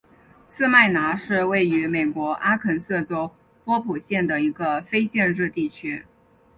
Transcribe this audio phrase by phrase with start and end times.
[0.49, 3.29] 士麦拿是位于美国阿肯色州
[3.63, 6.07] 波普县的一个非建制地区。